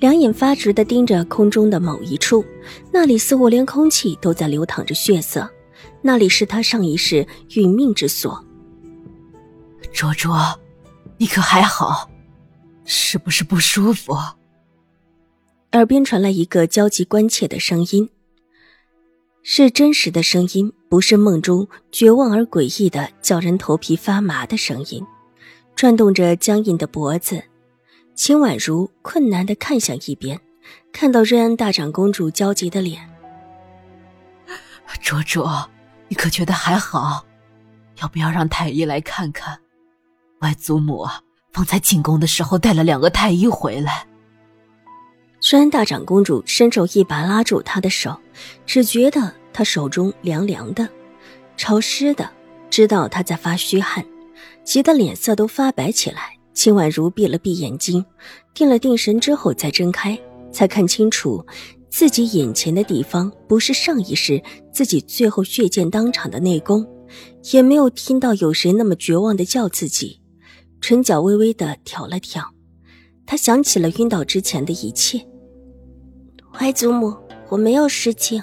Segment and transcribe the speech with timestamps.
[0.00, 2.44] 两眼发直的盯着空中的某一处，
[2.92, 5.48] 那里似乎连空气都在流淌着血色，
[6.02, 8.44] 那里是他上一世殒命之所。
[9.92, 10.38] 卓卓，
[11.16, 12.10] 你可还好？
[12.84, 14.14] 是不是不舒服？
[15.72, 18.08] 耳边传来一个焦急关切的声音，
[19.42, 25.04] 是真实的声音，不是梦中绝望而诡异的、叫人头皮发麻的声音，
[25.74, 27.42] 转动着僵硬的脖子。
[28.16, 30.40] 秦婉如困难的看向一边，
[30.90, 33.06] 看到瑞安大长公主焦急的脸。
[35.02, 35.68] 卓卓，
[36.08, 37.26] 你可觉得还好？
[38.00, 39.58] 要不要让太医来看看？
[40.40, 41.20] 外祖母啊，
[41.52, 44.06] 方才进宫的时候带了两个太医回来。
[45.38, 48.18] 虽然大长公主伸手一把拉住他的手，
[48.64, 50.88] 只觉得他手中凉凉的、
[51.58, 52.30] 潮湿的，
[52.70, 54.02] 知道他在发虚汗，
[54.64, 56.35] 急得脸色都发白起来。
[56.56, 58.02] 秦婉如闭了闭眼睛，
[58.54, 60.18] 定了定神之后再睁开，
[60.50, 61.44] 才看清楚
[61.90, 66.84] 自己眼前的地方不是上一世自己最后血溅当场的内宫，
[67.52, 70.22] 也没有听到有谁那么绝望的叫自己，
[70.80, 72.42] 唇角微微的挑了挑，
[73.26, 75.20] 他想起了晕倒之前的一切。
[76.58, 77.14] 外祖母，
[77.50, 78.42] 我没有事情，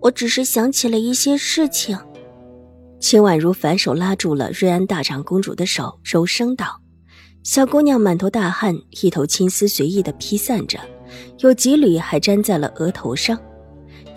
[0.00, 1.98] 我只是想起了一些事情。
[2.98, 6.80] 秦婉如反手拉住了瑞安大长公主的手，柔声道。
[7.44, 10.80] 小姑娘满头大汗，一头青丝随意的披散着，
[11.40, 13.38] 有几缕还粘在了额头上，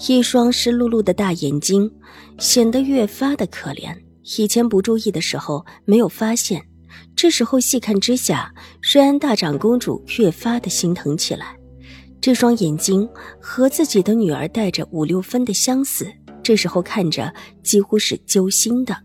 [0.07, 1.91] 一双湿漉漉的大眼睛
[2.39, 3.93] 显得越发的可怜。
[4.37, 6.65] 以前不注意的时候没有发现，
[7.17, 8.49] 这时候细看之下，
[8.81, 11.53] 瑞安大长公主越发的心疼起来。
[12.21, 13.07] 这双眼睛
[13.41, 16.09] 和自己的女儿带着五六分的相似，
[16.41, 18.95] 这时候看着几乎是揪心的。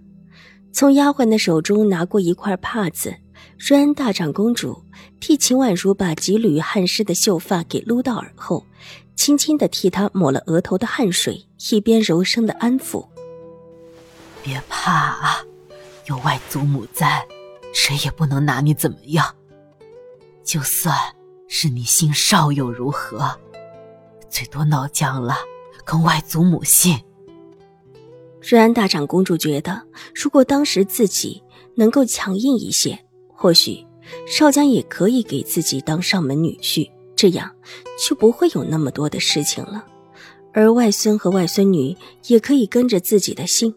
[0.73, 3.13] 从丫鬟的手中拿过一块帕子。
[3.65, 4.83] 瑞安大长公主
[5.21, 8.67] 替秦婉如把几缕汗湿的秀发给撸到耳后，
[9.15, 13.07] 轻轻的替她抹了额头的汗水，一边柔声的安抚
[14.43, 15.45] ：“别怕啊，
[16.07, 17.25] 有外祖母在，
[17.73, 19.33] 谁也不能拿你怎么样。
[20.43, 20.93] 就算
[21.47, 23.31] 是你姓少又如何？
[24.29, 25.37] 最多闹僵了，
[25.85, 27.01] 跟外祖母姓。”
[28.43, 31.41] 瑞安大长公主觉得，如果当时自己
[31.77, 32.99] 能够强硬一些。
[33.43, 33.85] 或许
[34.25, 37.51] 少江也可以给自己当上门女婿，这样
[37.99, 39.85] 就不会有那么多的事情了。
[40.53, 41.97] 而外孙和外孙女
[42.29, 43.75] 也可以跟着自己的姓，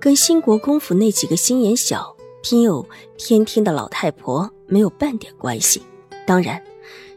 [0.00, 2.84] 跟兴国公府那几个心眼小、偏有
[3.16, 5.80] 偏听的老太婆没有半点关系。
[6.26, 6.60] 当然，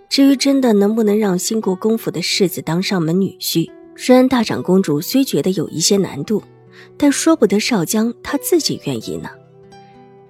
[0.07, 6.43] 至于真的能不能让兴国公府的世子当上门女婿，虽然大长公主虽觉得有一些难度，
[6.95, 9.31] 但说不得少江他自己愿意呢。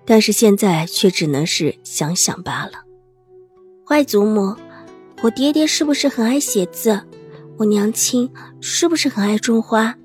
[0.10, 2.86] 但是现在却只能是想想罢了。
[3.90, 4.56] 外祖母，
[5.22, 7.06] 我爹爹是不是很爱写字？
[7.58, 8.32] 我娘亲
[8.62, 9.98] 是不是很爱种花？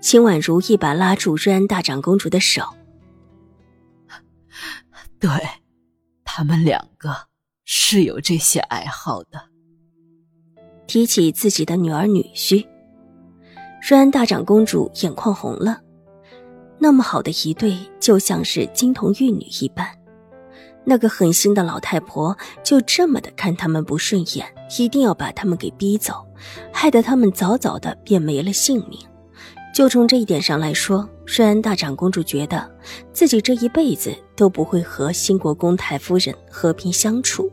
[0.00, 2.62] 秦婉如一把拉住瑞安大长公主的手。
[5.18, 5.30] 对，
[6.24, 7.14] 他们两个
[7.66, 9.50] 是有这些爱好的。
[10.86, 12.66] 提起自己的女儿女婿，
[13.86, 15.82] 瑞安大长公主眼眶红了。
[16.82, 19.86] 那么好的一对，就像是金童玉女一般。
[20.82, 24.46] 那个狠心的老太婆就这么的看他们不顺眼，
[24.78, 26.26] 一定要把他们给逼走，
[26.72, 28.98] 害得他们早早的便没了性命。
[29.74, 32.68] 就从这一点上来说，瑞安大长公主觉得
[33.12, 37.52] 自己这一辈子都不会和新国公太夫人和平相处。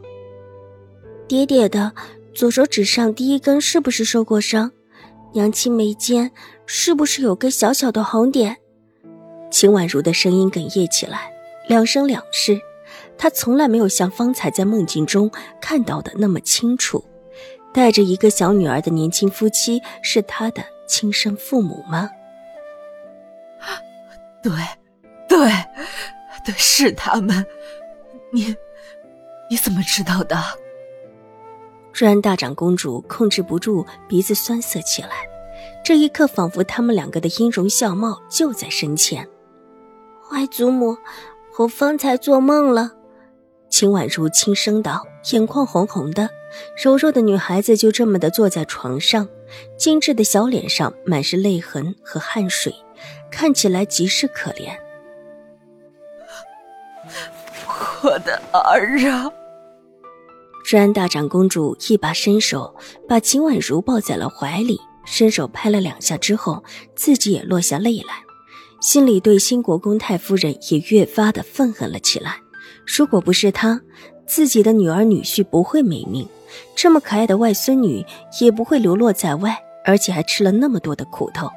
[1.27, 1.91] 爹爹的
[2.33, 4.71] 左手指上第一根是不是受过伤？
[5.33, 6.31] 娘亲眉间
[6.65, 8.55] 是不是有个小小的红点？
[9.49, 11.31] 秦婉如的声音哽咽起来，
[11.67, 12.59] 两生两世，
[13.17, 17.03] 她从来没有像方才在梦境中看到的那么清楚。
[17.73, 22.09] 带着一个小女儿的年轻夫妻是她的亲生父母吗？
[24.41, 24.51] 对，
[25.27, 25.49] 对，
[26.45, 27.45] 对，是他们。
[28.31, 28.55] 你，
[29.49, 30.37] 你怎么知道的？
[31.91, 35.09] 朱安大长公主控制不住鼻子酸涩起来，
[35.83, 39.27] 这一刻仿佛他们两个的音容笑貌就在身前。
[40.31, 40.97] 外祖母，
[41.57, 42.91] 我方才做梦了，
[43.69, 46.29] 秦婉如轻声道，眼眶红红的，
[46.81, 49.27] 柔弱的女孩子就这么的坐在床上，
[49.77, 52.73] 精致的小脸上满是泪痕和汗水，
[53.31, 54.77] 看起来极是可怜。
[58.03, 59.31] 我的儿啊！
[60.65, 62.75] 治安大长公主一把伸手
[63.07, 66.63] 把秦婉如抱在了怀里，伸手拍了两下之后，
[66.95, 68.26] 自己也落下泪来，
[68.79, 72.37] 心里对新国公太夫人也越发的愤恨了起来。
[72.85, 73.81] 如果不是她，
[74.25, 76.27] 自己的女儿女婿不会没命，
[76.75, 78.05] 这么可爱的外孙女
[78.39, 81.49] 也不会流落在外，而且还吃了那么多的苦头。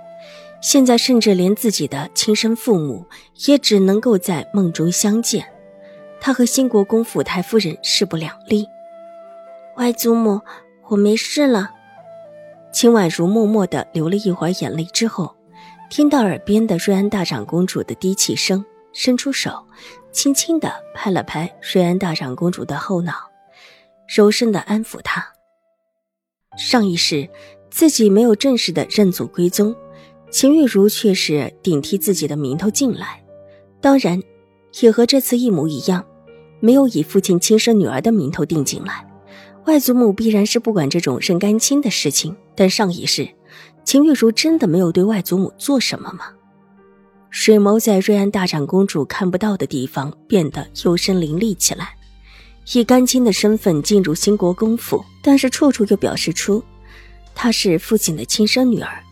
[0.61, 3.07] 现在甚至连自己的亲生父母
[3.47, 5.45] 也只能够在梦中相见，
[6.21, 8.67] 他和新国公府太夫人势不两立。
[9.77, 10.41] 外祖母，
[10.89, 11.71] 我没事了。
[12.73, 15.35] 秦婉如默默的流了一会儿眼泪之后，
[15.91, 19.67] 听到耳边的瑞安大长公主的低泣声，伸出手。
[20.13, 23.13] 轻轻地拍了拍瑞安大长公主的后脑，
[24.09, 25.33] 柔声的安抚她。
[26.57, 27.29] 上一世
[27.71, 29.75] 自己没有正式的认祖归宗，
[30.31, 33.25] 秦玉茹却是顶替自己的名头进来，
[33.81, 34.23] 当然
[34.81, 36.07] 也和这次一模一样，
[36.61, 39.05] 没有以父亲亲生女儿的名头定进来。
[39.67, 43.29] 外祖母必然是不管这种认干亲的事情，但上一世
[43.85, 46.27] 秦玉茹真的没有对外祖母做什么吗？
[47.31, 51.95] 水眸在瑞安大长公主看不到的地方变得幽深凌厉起来，
[52.73, 56.63] 以干亲的身份进入新国公府，但是处处又表示出
[57.35, 59.03] 她是父亲的亲生女儿，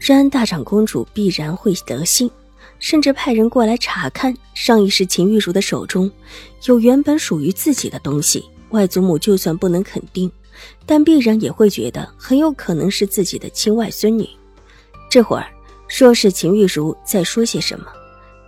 [0.00, 2.30] 瑞安大长公主必然会得信，
[2.78, 6.10] 甚至派人过来查看上一世秦玉茹的手中
[6.66, 8.44] 有原本属于自己的东西。
[8.70, 10.30] 外祖母就算不能肯定，
[10.86, 14.28] 但必然也会觉得很有可能是自己的亲外孙女。
[15.10, 15.46] 这会儿。
[15.88, 17.84] 说是秦玉茹在说些什么，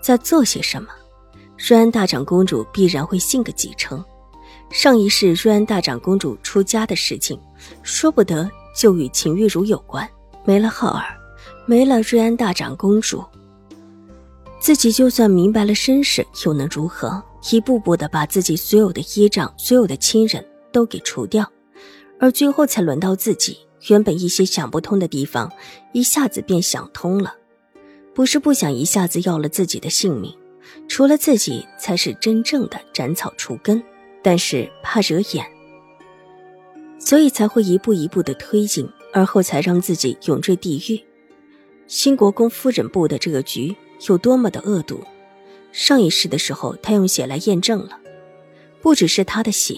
[0.00, 0.88] 在做些什么，
[1.58, 4.02] 瑞安大长公主必然会信个几成。
[4.70, 7.38] 上一世瑞安大长公主出家的事情，
[7.82, 10.08] 说不得就与秦玉茹有关。
[10.46, 11.04] 没了浩儿，
[11.66, 13.22] 没了瑞安大长公主，
[14.58, 17.22] 自己就算明白了身世，又能如何？
[17.52, 20.42] 一步步的把自己所有的依仗、所有的亲人
[20.72, 21.46] 都给除掉，
[22.18, 23.58] 而最后才轮到自己。
[23.88, 25.52] 原本一些想不通的地方，
[25.92, 27.34] 一下子便想通了。
[28.14, 30.34] 不是不想一下子要了自己的性命，
[30.88, 33.82] 除了自己才是真正的斩草除根，
[34.22, 35.44] 但是怕惹眼，
[36.98, 41.04] 所以才会一步一步的推进，而后才让自己永坠地狱。
[41.86, 43.76] 新国公夫人布的这个局
[44.08, 45.04] 有多么的恶毒，
[45.72, 47.98] 上一世的时候他用血来验证了，
[48.80, 49.76] 不只是他的血，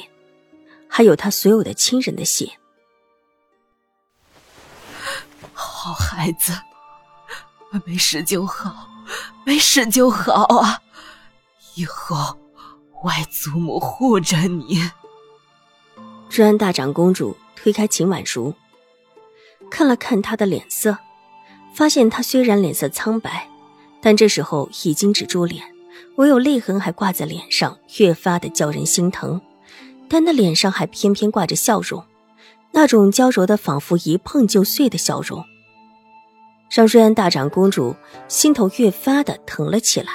[0.97, 2.53] 还有他所有的亲人的血。
[5.53, 6.55] 好孩子，
[7.85, 8.89] 没事就好，
[9.45, 10.81] 没事就好啊！
[11.75, 12.39] 以后
[13.05, 14.91] 外祖母护着你。
[16.31, 18.55] 瑞安大长公主推开秦婉如，
[19.71, 20.97] 看了看她的脸色，
[21.75, 23.51] 发现她虽然脸色苍白，
[24.01, 25.63] 但这时候已经止住脸，
[26.15, 29.43] 唯有泪痕还挂在脸上，越发的叫人心疼。
[30.09, 32.05] 但那脸上还偏偏挂着笑容，
[32.73, 35.45] 那种娇柔的，仿佛一碰就碎的笑容。
[36.71, 37.95] 让瑞安大长公主
[38.29, 40.13] 心头越发的疼了起来，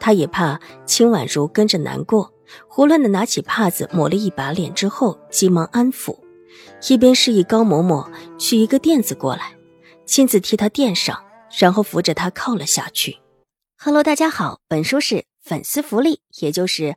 [0.00, 2.32] 她也怕秦婉如跟着难过，
[2.68, 6.18] 胡乱的拿起帕子抹了一把脸之后，急忙安抚，
[6.88, 9.54] 一边示意高嬷嬷取一个垫子过来，
[10.06, 11.22] 亲自替她垫上，
[11.58, 13.18] 然后扶着她靠了下去。
[13.78, 16.96] Hello，大家好，本书是粉丝福利，也就是